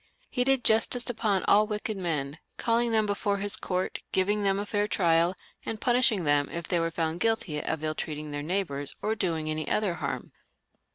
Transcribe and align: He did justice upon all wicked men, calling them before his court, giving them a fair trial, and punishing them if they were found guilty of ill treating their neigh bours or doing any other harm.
He 0.31 0.43
did 0.43 0.63
justice 0.63 1.07
upon 1.11 1.43
all 1.43 1.67
wicked 1.67 1.95
men, 1.95 2.39
calling 2.57 2.91
them 2.91 3.05
before 3.05 3.37
his 3.37 3.55
court, 3.55 3.99
giving 4.11 4.41
them 4.41 4.57
a 4.57 4.65
fair 4.65 4.87
trial, 4.87 5.35
and 5.63 5.79
punishing 5.79 6.23
them 6.23 6.49
if 6.49 6.65
they 6.67 6.79
were 6.79 6.89
found 6.89 7.19
guilty 7.19 7.61
of 7.63 7.83
ill 7.83 7.93
treating 7.93 8.31
their 8.31 8.41
neigh 8.41 8.63
bours 8.63 8.95
or 9.03 9.13
doing 9.13 9.47
any 9.47 9.69
other 9.69 9.93
harm. 9.93 10.31